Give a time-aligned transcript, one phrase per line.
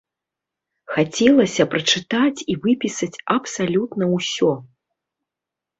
[0.95, 4.51] Хацелася прачытаць і выпісаць абсалютна ўсё.